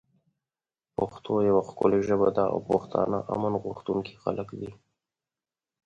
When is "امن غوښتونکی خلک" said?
3.33-4.49